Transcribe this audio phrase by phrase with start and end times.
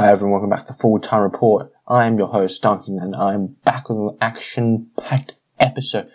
[0.00, 1.70] Hi everyone, welcome back to the Full Time Report.
[1.86, 6.10] I am your host Duncan and I'm back with an action-packed episode.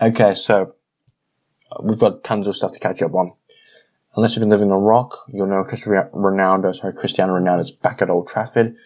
[0.00, 0.74] Okay, so
[1.70, 3.34] uh, we've got tons of stuff to catch up on.
[4.16, 8.00] Unless you've been living on rock, you'll know Cristiano Ronaldo, sorry, Cristiano Ronaldo is back
[8.00, 8.76] at Old Trafford,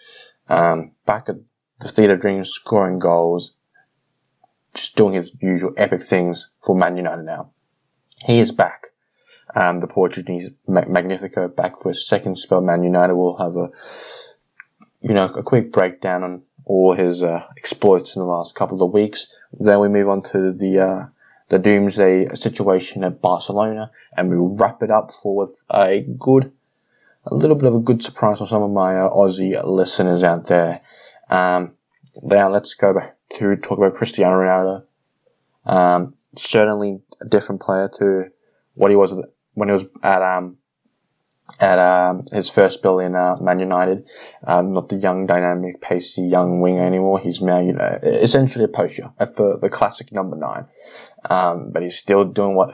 [0.49, 1.37] um, back at
[1.79, 3.55] the Theatre of Dreams, scoring goals,
[4.75, 7.53] just doing his usual epic things for Man United now.
[8.25, 8.89] He is back.
[9.57, 12.61] Um, the Portuguese Magnifico back for a second spell.
[12.61, 13.71] Man United will have a,
[15.01, 18.93] you know, a quick breakdown on all his uh, exploits in the last couple of
[18.93, 19.35] weeks.
[19.59, 21.07] Then we move on to the uh,
[21.49, 26.53] the doomsday situation at Barcelona, and we will wrap it up for with a good,
[27.25, 30.49] a little bit of a good surprise for some of my uh, Aussie listeners out
[30.49, 30.83] there.
[31.31, 31.77] Um,
[32.23, 34.85] now let's go back to talk about Cristiano Ronaldo.
[35.65, 38.31] Um, certainly a different player to
[38.75, 39.15] what he was
[39.57, 40.59] when he was at um
[41.61, 44.07] at um, his first bill in uh, Man United.
[44.47, 47.21] Um, not the young, dynamic, pacey young winger anymore.
[47.21, 50.67] He's now, you know, essentially a poacher the, the classic number nine.
[51.29, 52.71] Um, but he's still doing what,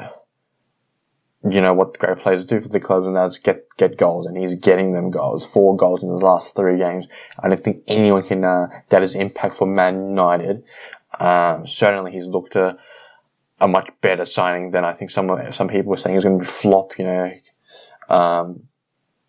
[1.48, 4.36] you know, what great players do for the clubs, and that's get get goals, and
[4.36, 5.46] he's getting them goals.
[5.46, 7.08] Four goals in the last three games.
[7.38, 10.64] I don't think anyone can uh, that is impact for Man United.
[11.18, 12.78] Um, certainly, he's looked a
[13.62, 16.44] a much better signing than I think some some people were saying he's going to
[16.44, 16.98] be flop.
[16.98, 17.32] You know,
[18.08, 18.64] um,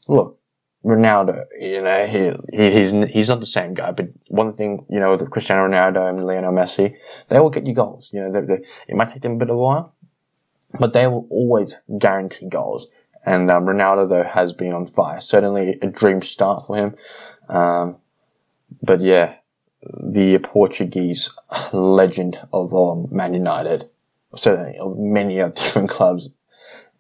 [0.08, 0.40] look,
[0.84, 3.92] Ronaldo, you know, he, he, he's he's not the same guy.
[3.92, 6.96] But one thing, you know, Cristiano Ronaldo and Lionel Messi,
[7.30, 8.10] they will get you goals.
[8.12, 9.94] You know, they, they, it might take them a bit of a while,
[10.80, 12.88] but they will always guarantee goals.
[13.26, 15.22] And um, Ronaldo, though, has been on fire.
[15.22, 16.96] Certainly a dream start for him.
[17.48, 17.98] Um,
[18.82, 19.36] but yeah,
[20.02, 21.30] the Portuguese
[21.72, 23.90] legend of um, Man United
[24.36, 26.30] certainly of many of different clubs,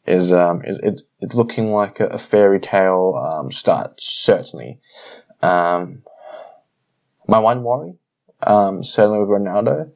[0.06, 3.94] is um, is it's looking like a, fairy tale um, start.
[3.98, 4.80] Certainly,
[5.42, 6.04] um,
[7.28, 7.96] my one worry,
[8.42, 9.92] um, certainly with Ronaldo,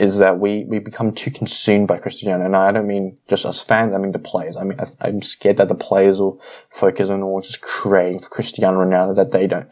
[0.00, 2.44] is that we, we become too consumed by Cristiano.
[2.44, 4.56] And I don't mean just us fans, I mean the players.
[4.56, 8.28] I mean, I, am scared that the players will focus on all just creating for
[8.30, 9.68] Cristiano Ronaldo, that they don't,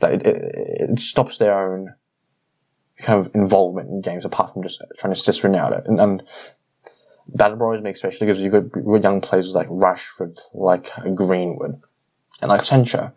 [0.00, 1.94] that it, it, it stops their own
[3.02, 5.86] kind of involvement in games apart from just trying to assist Ronaldo.
[5.86, 6.22] And, and
[7.34, 11.80] that worries me especially because you've got young players like Rashford, like Greenwood,
[12.40, 13.12] and like Sancho.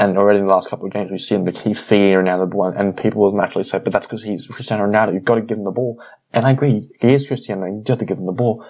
[0.00, 2.46] And already in the last couple of games, we've seen the keep feeding Ronaldo the
[2.46, 5.14] ball, and people will naturally say, but that's because he's Cristiano Ronaldo.
[5.14, 6.00] You've got to give him the ball.
[6.32, 8.64] And I agree, he is Cristiano, you have to give him the ball.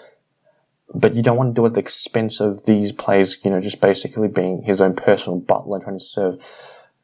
[0.95, 3.61] But you don't want to do it at the expense of these players, you know,
[3.61, 6.41] just basically being his own personal butler and trying to serve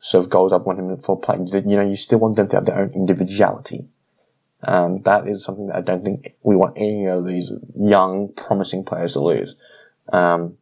[0.04, 1.48] serve goals up on him for playing.
[1.48, 3.88] You know, you still want them to have their own individuality.
[4.62, 8.84] Um, that is something that I don't think we want any of these young, promising
[8.84, 9.56] players to lose.
[10.12, 10.58] Um,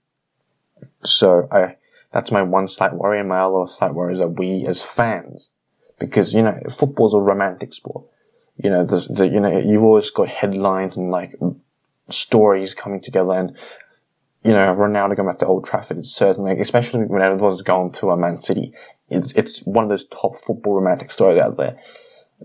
[1.02, 1.76] so I,
[2.12, 5.52] that's my one slight worry, and my other slight worry is that we as fans,
[5.98, 8.04] because you know, football's a romantic sport.
[8.56, 11.34] You know, the, the you know, you've always got headlines and like
[12.10, 13.56] stories coming together, and
[14.44, 18.10] you know, Ronaldo going back to Old Trafford is certainly, especially when everyone's gone to
[18.10, 18.72] a Man City,
[19.12, 21.78] it's it's one of those top football romantic stories out there.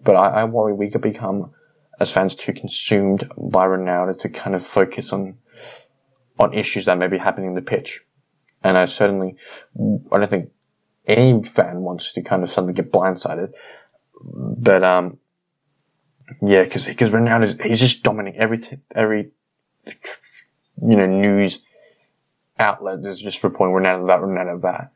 [0.04, 1.52] But I, I worry we could become,
[2.00, 5.38] as fans, too consumed by Ronaldo to kind of focus on
[6.40, 8.02] on issues that may be happening in the pitch.
[8.64, 9.36] And I certainly,
[10.12, 10.52] I don't think
[11.08, 13.54] any fan wants to kind of suddenly get blindsided.
[14.24, 15.19] But um,
[16.42, 19.31] yeah, because because Ronaldo he's just dominating everything, every
[19.86, 21.62] you know news
[22.60, 24.92] outlet is just reporting Ronaldo that, Ronaldo that.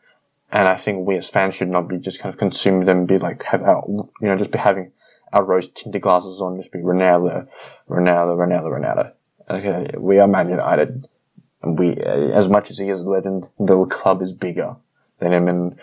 [0.52, 3.18] And I think we as fans should not be just kind of consumed and be
[3.18, 4.92] like have our, you know just be having
[5.32, 7.48] our rose tinted glasses on, just be Ronaldo,
[7.90, 9.14] Ronaldo, Ronaldo, Ronaldo.
[9.50, 11.08] Okay, we are Man United,
[11.62, 14.76] and we as much as he is a legend, the club is bigger
[15.20, 15.80] than him, and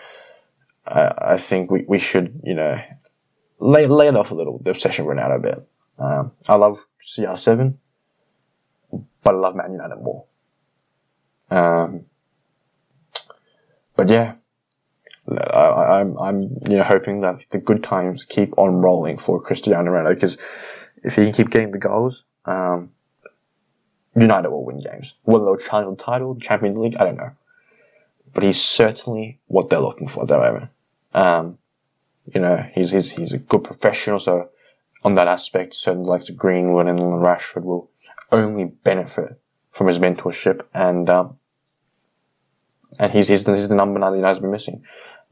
[0.85, 2.79] I, I think we, we should you know
[3.59, 5.67] lay lay it off a little the obsession with Ronaldo a bit.
[5.97, 7.73] Um, I love CR7,
[9.23, 10.25] but I love Man United more.
[11.49, 12.05] Um,
[13.95, 14.35] but yeah,
[15.37, 19.41] I, am I'm, I'm you know hoping that the good times keep on rolling for
[19.41, 20.37] Cristiano Ronaldo because
[21.03, 22.91] if he can keep getting the goals, um,
[24.15, 25.15] United will win games.
[25.23, 27.31] Whether they'll challenge the title, the Champions League, I don't know.
[28.33, 30.69] But he's certainly what they're looking for at the moment.
[31.13, 31.57] Um,
[32.33, 34.49] you know, he's, he's, he's a good professional, so
[35.03, 37.89] on that aspect, certainly like Greenwood and Rashford will
[38.31, 39.39] only benefit
[39.71, 41.37] from his mentorship and, um,
[42.97, 44.83] and he's, he's the, he's the number nine the United's been missing.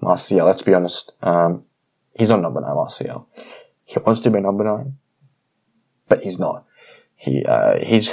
[0.01, 1.63] Martial, let's be honest, um,
[2.13, 3.27] he's not number nine, Martial.
[3.83, 4.97] He wants to be number nine,
[6.07, 6.65] but he's not.
[7.15, 8.11] He, uh, he's,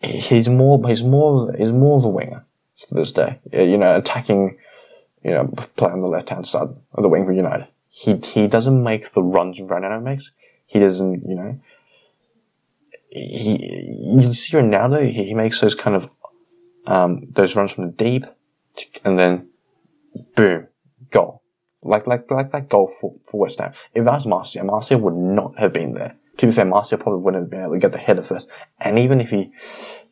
[0.00, 2.44] he's more, he's more, he's more of a winger
[2.80, 3.40] to this day.
[3.52, 4.58] You know, attacking,
[5.24, 7.66] you know, play on the left hand side of the wing for United.
[7.88, 10.30] He, he doesn't make the runs Ronaldo makes.
[10.66, 11.60] He doesn't, you know,
[13.08, 16.08] he, you see Ronaldo, he, he makes those kind of,
[16.88, 18.24] um, those runs from the deep,
[19.04, 19.50] and then
[20.34, 20.68] boom,
[21.10, 21.42] goal.
[21.82, 23.72] Like, like, like that goal for, for West Ham.
[23.94, 26.16] If that was Martial, Martial would not have been there.
[26.38, 28.48] To be fair, Martial probably wouldn't have been able to get the header first.
[28.80, 29.52] And even if he,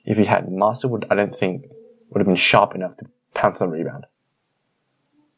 [0.05, 1.64] if he had, Martial would, I don't think,
[2.11, 4.06] would have been sharp enough to pounce on the rebound.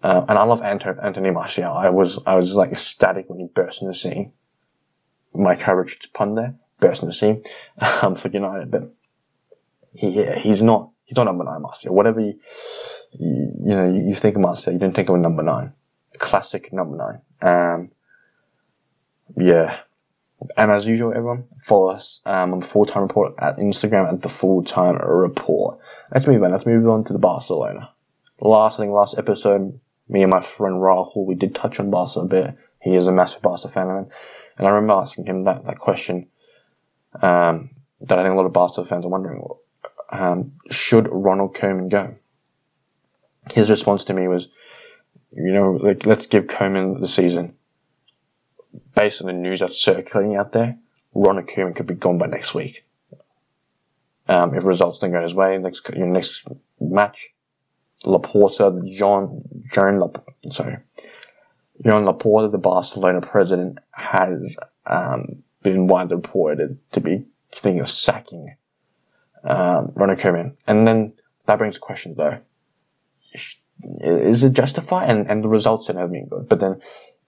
[0.03, 1.73] Uh, and I love Anthony Martial.
[1.73, 4.33] I was, I was like ecstatic when he burst in the scene.
[5.35, 7.45] My courage to pun there, burst in the scene,
[7.79, 8.93] um, for United, but
[9.93, 11.95] he, he's not, he's not number nine Martial.
[11.95, 12.39] Whatever you,
[13.13, 15.73] you, you know, you, think of Martial, you don't think of a number nine.
[16.19, 17.21] Classic number nine.
[17.41, 17.91] Um,
[19.37, 19.81] yeah.
[20.57, 24.23] And as usual, everyone, follow us um, on the full time report at Instagram at
[24.23, 25.79] the full time report.
[26.13, 26.51] Let's move on.
[26.51, 27.91] Let's move on to the Barcelona.
[28.41, 32.27] Last thing, last episode, me and my friend Rahul, we did touch on Barca a
[32.27, 32.55] bit.
[32.81, 36.29] He is a massive Barca fan, and I remember asking him that that question
[37.21, 37.71] um,
[38.03, 39.43] that I think a lot of Barca fans are wondering:
[40.11, 42.15] um, Should Ronald Koeman go?
[43.53, 44.49] His response to me was,
[45.33, 47.55] you know, like let's give Koeman the season
[48.95, 50.77] based on the news that's circulating out there,
[51.15, 52.85] Ronald Koeman could be gone by next week.
[54.29, 56.47] Um, if results don't go his way, next your next
[56.81, 57.31] match,
[58.05, 60.77] Laporta, John, John Laporta, sorry,
[61.83, 68.55] Joan Laporta, the Barcelona president, has um, been widely reported to be thinking of sacking
[69.45, 70.57] um, Ronald Koeman.
[70.67, 71.15] And then
[71.47, 72.39] that brings a question though.
[74.01, 75.11] Is it justified?
[75.11, 76.49] And, and the results have been good.
[76.49, 76.81] But then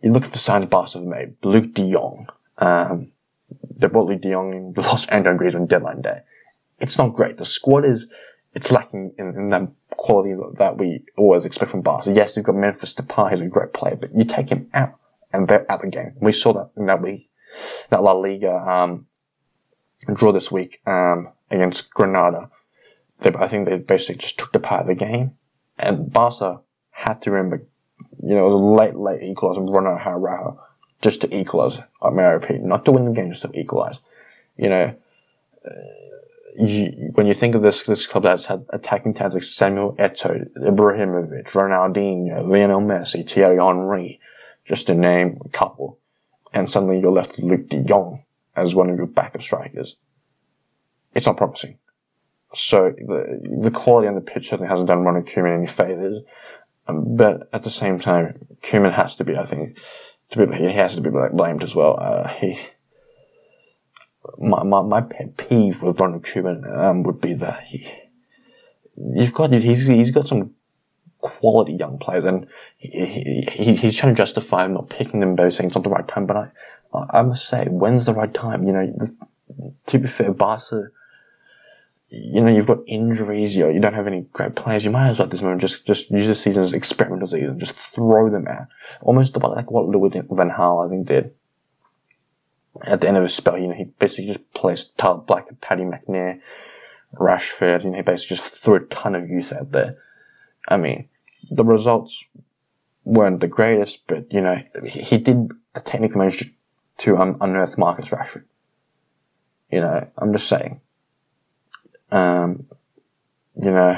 [0.03, 1.41] you look at the signs Barca have made.
[1.43, 2.29] Luuk de Jong.
[2.59, 3.13] Um,
[3.77, 6.21] they brought Luuk de Jong in, lost Antoine Griezmann deadline day.
[6.79, 7.37] It's not great.
[7.37, 8.09] The squad is,
[8.55, 12.13] it's lacking in, in that quality that we always expect from Barca.
[12.13, 14.95] Yes, you've got Memphis Depay, he's a great player, but you take him out
[15.33, 16.15] and they're out the game.
[16.21, 17.31] We saw that in that week,
[17.91, 19.07] that La Liga, um,
[20.15, 22.51] draw this week, um, against Granada.
[23.21, 25.33] They, I think they basically just took the part of the game
[25.79, 27.67] and Barca had to remember
[28.23, 30.59] you know, it was a late, late equaliser, Ronald Araujo,
[31.01, 31.79] just to equalise.
[32.03, 34.01] I may repeat, not to win the game, just to equalise.
[34.57, 34.95] You know,
[35.65, 35.71] uh,
[36.59, 40.51] you, when you think of this, this club that's had attacking talents like Samuel Eto'o,
[40.57, 44.21] Ibrahimovic, Ronaldinho, Lionel Messi, Thierry Henry,
[44.65, 45.99] just to name a couple,
[46.53, 48.25] and suddenly you're left with Luuk de Jong
[48.57, 49.97] as one of your backup strikers.
[51.15, 51.79] It's not promising.
[52.55, 56.19] So the, the quality on the pitch certainly hasn't done Ronald Koeman any favours.
[56.89, 59.77] Um, but at the same time, Koeman has to be, I think,
[60.31, 61.99] to be, he has to be blamed as well.
[62.01, 62.59] Uh, he,
[64.39, 67.89] my, my, my pet peeve with Ronald Koeman um, would be that he,
[69.15, 70.55] he's got, he's, he's got some
[71.21, 72.47] quality young players and
[72.79, 76.09] he, he, he's trying to justify not picking them by saying it's not the right
[76.09, 76.51] time, but I,
[77.11, 78.67] I must say, when's the right time?
[78.67, 79.13] You know, this,
[79.87, 80.89] to be fair, Barca,
[82.11, 85.19] you know, you've got injuries, you, you don't have any great players, you might as
[85.19, 88.49] well at this moment just, just use the season as experimental season, just throw them
[88.49, 88.67] out.
[89.01, 91.35] Almost like what Louis Van Gaal, I think, did.
[92.83, 95.85] At the end of his spell, you know, he basically just placed Tyler Blackett Paddy
[95.85, 96.41] McNair,
[97.15, 99.99] Rashford, you know, he basically just threw a ton of youth out there.
[100.67, 101.09] I mean,
[101.49, 102.25] the results
[103.05, 105.53] weren't the greatest, but, you know, he, he did
[105.85, 106.53] technically manage
[106.99, 108.45] to, um, unearth Marcus Rashford.
[109.71, 110.81] You know, I'm just saying
[112.11, 112.67] um,
[113.61, 113.93] you know,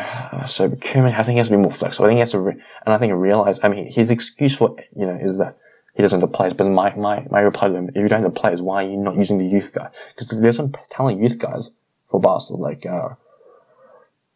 [0.47, 2.07] so Koeman, I think he has to be more flexible.
[2.07, 4.77] I think he has to, re- and I think realize, I mean, his excuse for,
[4.97, 5.59] you know, is that
[5.95, 6.55] he doesn't have the players.
[6.55, 8.89] But my, my, my reply to him, if you don't have the players, why are
[8.89, 9.91] you not using the youth guy?
[10.17, 11.71] Because there's some talented youth guys
[12.07, 13.11] for Barcelona, like, uh,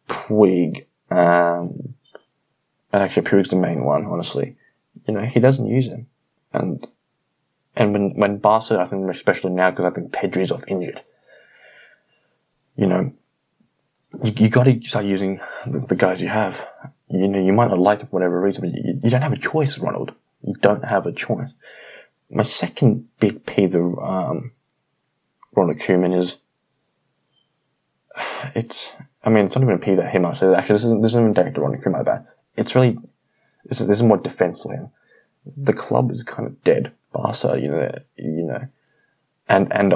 [0.07, 1.93] Puig, um,
[2.93, 4.55] and actually Puig's the main one, honestly.
[5.07, 6.07] You know, he doesn't use him.
[6.53, 6.87] And,
[7.75, 11.03] and when, when Barca, I think especially now, because I think Pedri's off injured,
[12.77, 13.11] you know,
[14.23, 16.67] you, you got to start using the, guys you have.
[17.09, 19.33] You know, you might not like them for whatever reason, but you, you don't have
[19.33, 20.11] a choice, Ronald.
[20.43, 21.49] You don't have a choice.
[22.29, 24.51] My second big peeve of um,
[25.55, 26.35] Ronald Koeman is
[28.55, 28.91] it's.
[29.23, 30.25] I mean, it's not even a peeve at him.
[30.25, 32.25] I actually, this isn't this isn't even directed Ronald Koeman about.
[32.55, 32.97] It's really
[33.65, 34.89] this is, this is more defense him.
[35.57, 36.91] The club is kind of dead.
[37.11, 38.67] Barca, you know, you know,
[39.47, 39.93] and and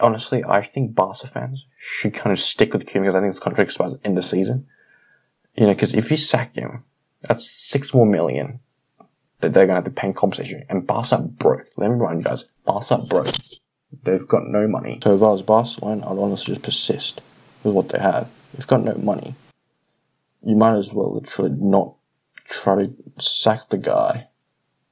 [0.00, 3.40] honestly, I think Barca fans should kind of stick with Koeman because I think his
[3.40, 4.66] contract expires at the end of the season.
[5.54, 6.84] You know, because if you sack him,
[7.22, 8.60] that's six more million
[9.40, 10.64] that they're going to have to pay in compensation.
[10.68, 11.66] And Barca broke.
[11.76, 13.34] Let me remind you guys, Barca broke.
[14.04, 15.00] They've got no money.
[15.02, 17.20] So if I was Barcelona, I'd honestly just persist
[17.64, 18.28] with what they have.
[18.54, 19.34] They've got no money.
[20.44, 21.94] You might as well literally not
[22.44, 24.27] try to sack the guy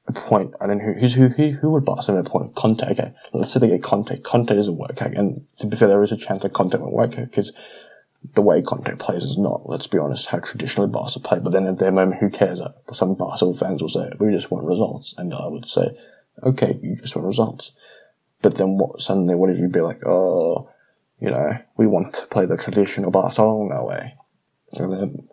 [0.08, 2.54] I don't know who, who, who, who would Barcelona appoint?
[2.54, 3.12] Conte, okay.
[3.32, 4.20] Let's say they get Conte.
[4.20, 5.12] Conte doesn't work, okay.
[5.14, 7.52] And to be fair, there is a chance that Conte won't work, because
[8.34, 11.38] the way Conte plays is not, let's be honest, how traditionally Barca play.
[11.40, 12.60] But then at their moment, who cares?
[12.60, 15.14] Uh, some Barcelona fans will say, we just want results.
[15.18, 15.88] And I would say,
[16.42, 17.72] okay, you just want results.
[18.42, 20.70] But then what, suddenly, what if you'd be like, oh,
[21.20, 24.14] you know, we want to play the traditional Barcelona No way.
[24.72, 25.28] And then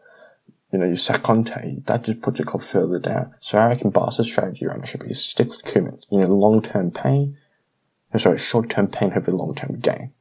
[0.73, 3.35] you know, you sack Conte, that just puts your club further down.
[3.41, 6.01] So I reckon Barca's strategy ownership is stick with Koeman.
[6.09, 7.37] You know, long-term pain,
[8.11, 10.13] uh, sorry, short-term pain, hopefully long-term gain.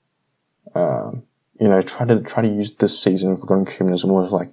[0.75, 1.23] Um,
[1.59, 4.51] you know, try to, try to use this season for going Koeman as more like,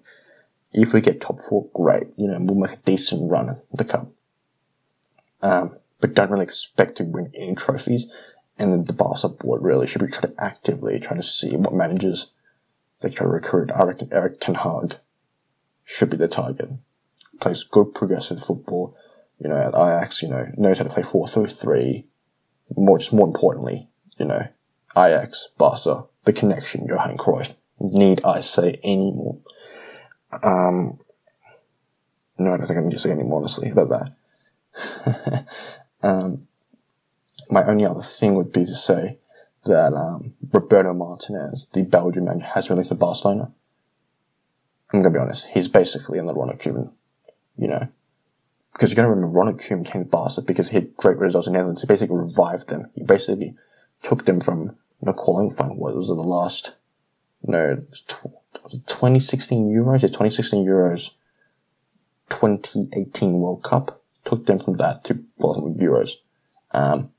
[0.72, 2.08] if we get top four, great.
[2.16, 4.08] You know, we'll make a decent run at the cup.
[5.42, 8.06] Um, but don't really expect to win any trophies.
[8.58, 11.74] And then the Barca board really should be trying to actively try to see what
[11.74, 12.32] managers
[13.02, 13.70] they try to recruit.
[13.70, 14.96] I reckon Erik Ten Hag
[15.90, 16.70] should be the target.
[17.40, 18.96] Plays good progressive football.
[19.40, 22.06] You know, at Ajax, you know, knows how to play 4 through 3.
[22.78, 24.48] More, just more importantly, you know,
[24.96, 27.56] Ajax, Barca, the connection, Johan Cruyff.
[27.80, 29.38] Need I say any more?
[30.44, 31.00] Um,
[32.38, 34.14] no, I don't think I need to say any more, honestly, about
[34.76, 35.46] that.
[36.04, 36.48] um,
[37.50, 39.18] my only other thing would be to say
[39.66, 43.52] that um, Roberto Martinez, the Belgian manager, has been linked to Barcelona.
[44.92, 46.92] I'm gonna be honest, he's basically in the Ronald Koeman,
[47.58, 47.88] you know.
[48.74, 51.54] Because you're gonna remember Ronald Koeman came to Barca because he had great results in
[51.54, 51.82] Netherlands.
[51.82, 52.90] He basically revived them.
[52.96, 53.56] He basically
[54.02, 56.76] took them from you calling fund what was it, the last
[57.44, 57.76] no
[58.08, 61.12] 2016 Euros, yeah, 2016 Euros
[62.30, 64.02] 2018 World Cup.
[64.26, 66.16] Took them from that to well Euros.
[66.72, 67.12] Um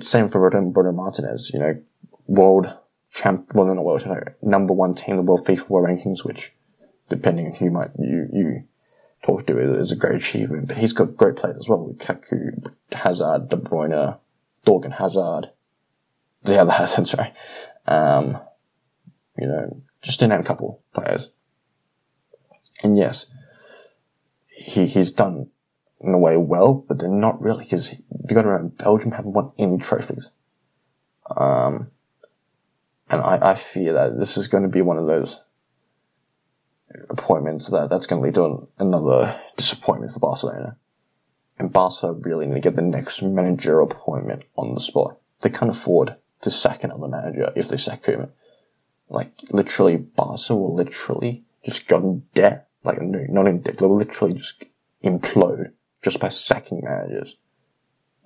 [0.00, 1.80] same for Roberto Martinez, you know,
[2.26, 2.72] world
[3.14, 4.06] champ, well, not world
[4.42, 6.52] number one team in the world FIFA world rankings, which,
[7.08, 8.64] depending on who you might you you
[9.22, 10.68] talk to, is a great achievement.
[10.68, 14.18] But he's got great players as well: Kaku, Hazard, De Bruyne,
[14.66, 15.50] Thorgan Hazard,
[16.42, 17.32] the other Hazard, sorry.
[17.86, 18.36] Um,
[19.38, 21.30] you know, just to name a couple players.
[22.82, 23.26] And yes,
[24.48, 25.48] he he's done
[26.00, 29.32] in a way well, but they're not really because you got to remember Belgium haven't
[29.32, 30.30] won any trophies.
[31.34, 31.90] Um,
[33.14, 35.40] and I, I fear that this is going to be one of those
[37.10, 40.76] appointments that that's going to lead to another disappointment for Barcelona.
[41.58, 45.18] And Barca really need to get the next managerial appointment on the spot.
[45.40, 48.30] They can't afford to sack another manager if they sack Koeman.
[49.08, 52.68] Like, literally, Barca will literally just go in debt.
[52.82, 54.64] Like, no, not in debt, they'll literally just
[55.02, 57.36] implode just by sacking managers.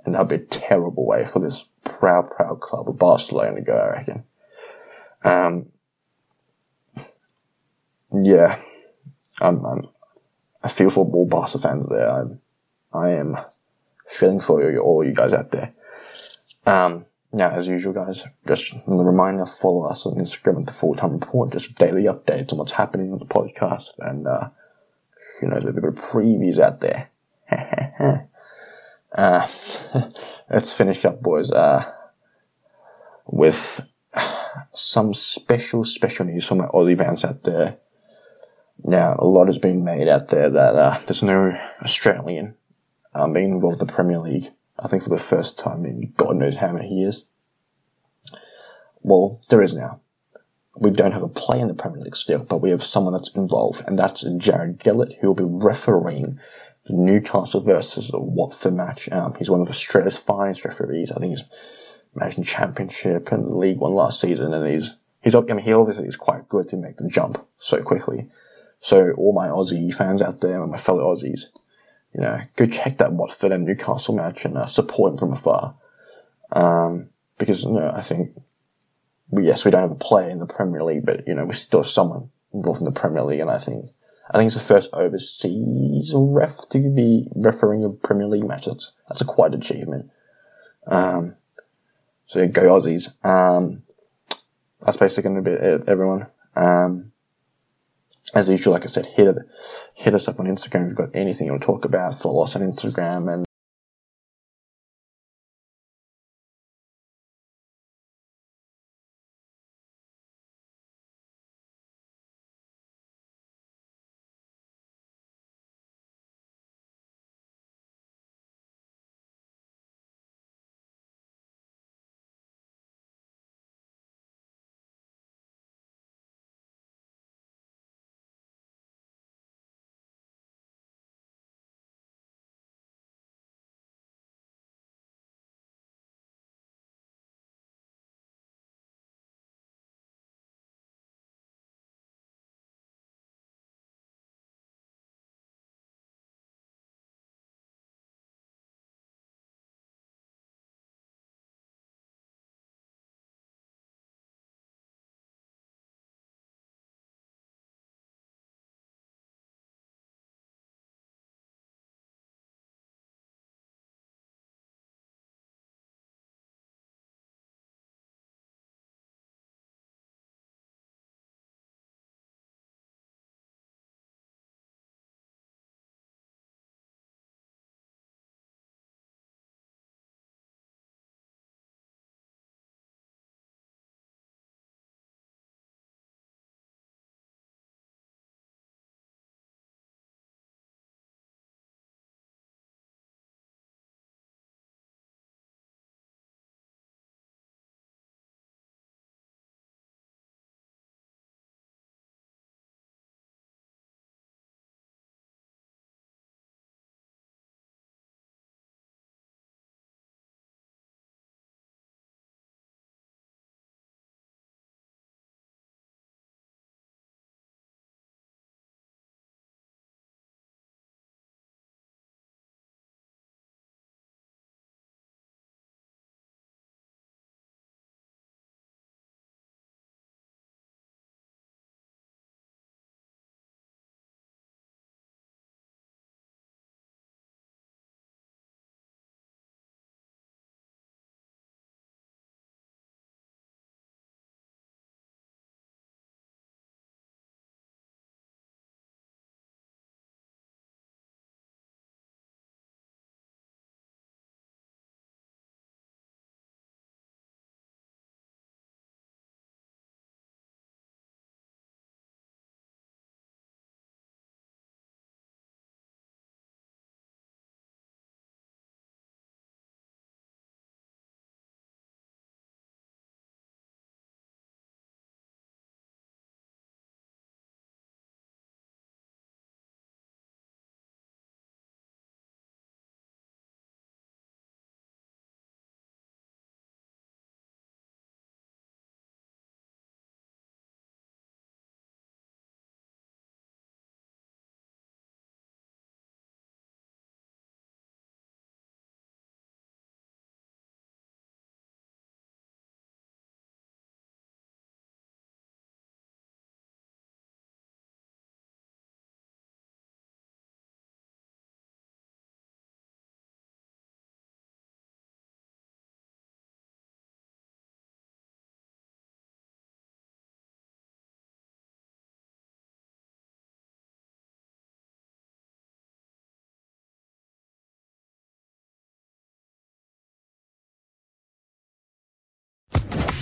[0.05, 3.61] And that would be a terrible way for this proud, proud club of Barcelona to
[3.61, 4.25] go, I reckon.
[5.25, 5.67] Um,
[8.13, 8.61] yeah,
[9.41, 9.83] I'm, I'm,
[10.63, 12.09] I feel for all Barca fans there.
[12.09, 12.41] I'm,
[12.93, 13.37] I am
[14.07, 15.73] feeling for you, all you guys out there.
[16.67, 17.07] Um,
[17.37, 21.13] yeah, as usual, guys, just a reminder, follow us on Instagram at the Full Time
[21.13, 24.49] Report, just daily updates on what's happening on the podcast, and, uh,
[25.43, 27.11] you know, a little bit of previews out there.
[29.15, 29.47] uh,
[30.51, 31.85] let's finish up, boys, uh,
[33.27, 33.83] with
[34.75, 37.79] some special, special news for my Aussie fans out there.
[38.85, 42.55] Now, a lot has been made out there that uh, there's no Australian
[43.15, 44.47] um, being involved in the Premier League.
[44.79, 47.29] I think for the first time in God knows how many years.
[49.03, 50.01] Well, there is now.
[50.77, 53.35] We don't have a play in the Premier League still, but we have someone that's
[53.35, 56.39] involved, and that's Jared Gillett, who will be refereeing
[56.87, 59.09] the Newcastle versus the Watford match.
[59.11, 61.11] Um, he's one of Australia's finest referees.
[61.11, 61.45] I think he's
[62.19, 66.17] managed Championship and League One last season, and he's he's I mean he obviously is
[66.17, 68.29] quite good to make the jump so quickly.
[68.81, 71.47] So all my Aussie fans out there and my fellow Aussies,
[72.15, 75.75] you know, go check that Watford and Newcastle match and uh, support him from afar.
[76.53, 78.37] Um, because you know, I think
[79.31, 81.55] we, yes, we don't have a player in the Premier League, but you know, we
[81.55, 83.91] still have someone involved in the Premier League, and I think
[84.31, 88.67] I think it's the first overseas ref to be refereeing a Premier League match.
[88.67, 90.11] That's that's a quite achievement.
[90.87, 91.35] Um,
[92.29, 93.09] so go Aussies.
[93.25, 93.83] Um,
[94.81, 96.27] that's basically going to be everyone.
[96.55, 97.13] Um,
[98.35, 99.35] as usual, like I said, hit
[99.95, 102.21] hit us up on Instagram if you've got anything you want to talk about.
[102.21, 103.48] Follow us on Instagram and